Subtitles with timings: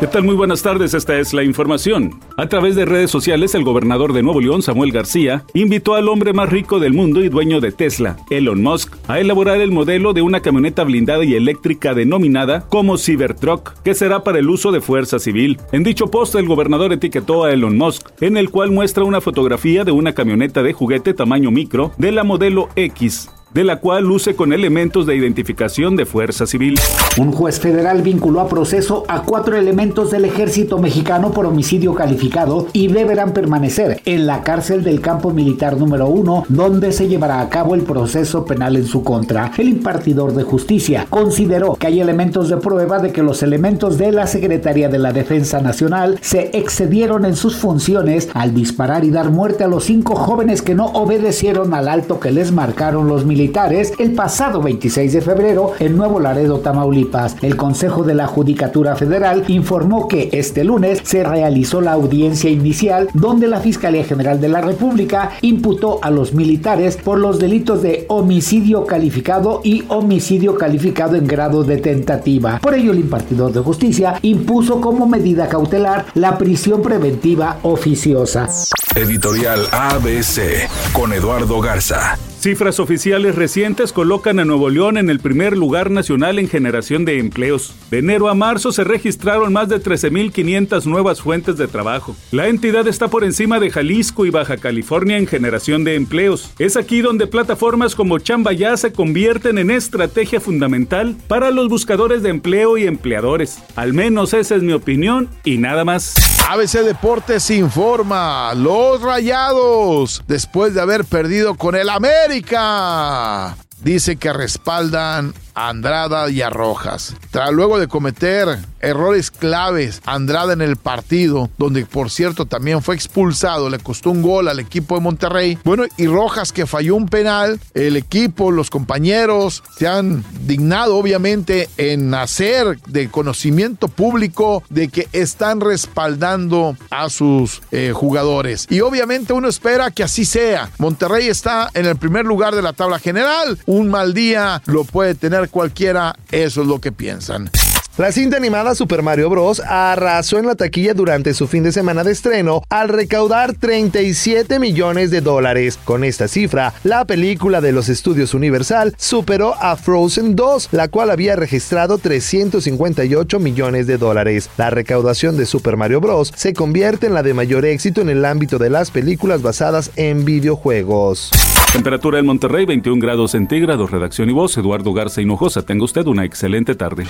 [0.00, 0.22] ¿Qué tal?
[0.22, 2.20] Muy buenas tardes, esta es la información.
[2.36, 6.32] A través de redes sociales, el gobernador de Nuevo León, Samuel García, invitó al hombre
[6.32, 10.22] más rico del mundo y dueño de Tesla, Elon Musk, a elaborar el modelo de
[10.22, 15.18] una camioneta blindada y eléctrica denominada como Cybertruck, que será para el uso de fuerza
[15.18, 15.58] civil.
[15.72, 19.82] En dicho post, el gobernador etiquetó a Elon Musk, en el cual muestra una fotografía
[19.82, 24.36] de una camioneta de juguete tamaño micro de la modelo X, de la cual luce
[24.36, 26.78] con elementos de identificación de fuerza civil.
[27.16, 32.66] Un juez federal vinculó a proceso a cuatro elementos del ejército mexicano por homicidio calificado
[32.72, 37.48] y deberán permanecer en la cárcel del campo militar número uno, donde se llevará a
[37.48, 39.52] cabo el proceso penal en su contra.
[39.56, 44.12] El impartidor de justicia consideró que hay elementos de prueba de que los elementos de
[44.12, 49.30] la Secretaría de la Defensa Nacional se excedieron en sus funciones al disparar y dar
[49.30, 53.37] muerte a los cinco jóvenes que no obedecieron al alto que les marcaron los militares
[53.38, 57.36] militares el pasado 26 de febrero en Nuevo Laredo, Tamaulipas.
[57.40, 63.08] El Consejo de la Judicatura Federal informó que este lunes se realizó la audiencia inicial
[63.14, 68.06] donde la Fiscalía General de la República imputó a los militares por los delitos de
[68.08, 72.58] homicidio calificado y homicidio calificado en grado de tentativa.
[72.60, 78.48] Por ello, el impartidor de justicia impuso como medida cautelar la prisión preventiva oficiosa.
[78.96, 82.18] Editorial ABC con Eduardo Garza.
[82.38, 87.18] Cifras oficiales recientes colocan a Nuevo León en el primer lugar nacional en generación de
[87.18, 87.74] empleos.
[87.90, 92.14] De enero a marzo se registraron más de 13.500 nuevas fuentes de trabajo.
[92.30, 96.52] La entidad está por encima de Jalisco y Baja California en generación de empleos.
[96.60, 102.22] Es aquí donde plataformas como Chamba Ya se convierten en estrategia fundamental para los buscadores
[102.22, 103.58] de empleo y empleadores.
[103.74, 106.37] Al menos esa es mi opinión y nada más.
[106.50, 115.34] ABC Deportes informa, los Rayados, después de haber perdido con el América, dice que respaldan
[115.58, 117.16] Andrada y a Rojas.
[117.30, 122.94] Tras luego de cometer errores claves Andrada en el partido, donde por cierto también fue
[122.94, 125.58] expulsado, le costó un gol al equipo de Monterrey.
[125.64, 131.68] Bueno, y Rojas que falló un penal, el equipo, los compañeros se han dignado obviamente
[131.76, 138.66] en hacer de conocimiento público de que están respaldando a sus eh, jugadores.
[138.70, 140.70] Y obviamente uno espera que así sea.
[140.78, 143.58] Monterrey está en el primer lugar de la tabla general.
[143.66, 147.50] Un mal día lo puede tener cualquiera, eso es lo que piensan.
[147.98, 149.60] La cinta animada Super Mario Bros.
[149.66, 155.10] arrasó en la taquilla durante su fin de semana de estreno al recaudar 37 millones
[155.10, 155.80] de dólares.
[155.84, 161.10] Con esta cifra, la película de los estudios Universal superó a Frozen 2, la cual
[161.10, 164.48] había registrado 358 millones de dólares.
[164.56, 166.32] La recaudación de Super Mario Bros.
[166.36, 170.24] se convierte en la de mayor éxito en el ámbito de las películas basadas en
[170.24, 171.32] videojuegos.
[171.78, 173.92] Temperatura en Monterrey 21 grados centígrados.
[173.92, 175.62] Redacción y voz Eduardo Garza Hinojosa.
[175.62, 177.06] Tenga usted una excelente tarde.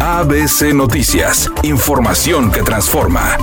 [0.00, 1.48] ABC Noticias.
[1.62, 3.38] Información que transforma.